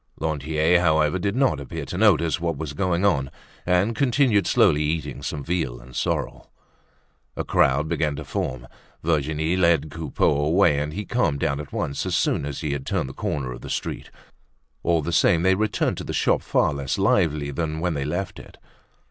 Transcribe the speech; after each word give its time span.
Lantier, 0.19 0.79
however, 0.81 1.19
did 1.19 1.35
not 1.35 1.59
appear 1.59 1.85
to 1.85 1.95
notice 1.95 2.41
what 2.41 2.57
was 2.57 2.73
going 2.73 3.05
on 3.05 3.29
and 3.67 3.95
continued 3.95 4.47
slowly 4.47 4.81
eating 4.81 5.21
some 5.21 5.43
veal 5.43 5.79
and 5.79 5.95
sorrel. 5.95 6.51
A 7.37 7.43
crowd 7.43 7.87
began 7.87 8.15
to 8.15 8.23
form. 8.25 8.67
Virginie 9.03 9.55
led 9.55 9.91
Coupeau 9.91 10.37
away 10.43 10.79
and 10.79 10.91
he 10.93 11.05
calmed 11.05 11.39
down 11.41 11.59
at 11.59 11.71
once 11.71 12.03
as 12.07 12.15
soon 12.15 12.47
as 12.47 12.61
he 12.61 12.71
had 12.73 12.83
turned 12.83 13.09
the 13.09 13.13
corner 13.13 13.51
of 13.51 13.61
the 13.61 13.69
street. 13.69 14.09
All 14.81 15.03
the 15.03 15.11
same 15.13 15.43
they 15.43 15.53
returned 15.53 15.97
to 15.97 16.03
the 16.03 16.13
shop 16.13 16.41
far 16.41 16.73
less 16.73 16.97
lively 16.97 17.51
than 17.51 17.79
when 17.79 17.93
they 17.93 18.03
left 18.05 18.39
it. 18.39 18.57